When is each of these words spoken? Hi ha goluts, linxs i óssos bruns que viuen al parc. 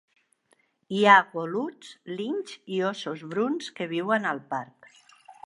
Hi 0.95 1.01
ha 1.09 1.17
goluts, 1.35 1.91
linxs 2.21 2.57
i 2.79 2.81
óssos 2.93 3.23
bruns 3.35 3.71
que 3.77 3.89
viuen 3.93 4.27
al 4.33 4.43
parc. 4.57 4.91